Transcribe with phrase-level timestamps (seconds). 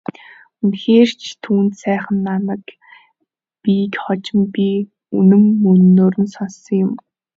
[0.61, 2.61] Үнэхээр ч түүнд сайхан намтар
[3.63, 4.67] бийг хожим би
[5.17, 6.91] үнэн мөнөөр нь сонссон юм.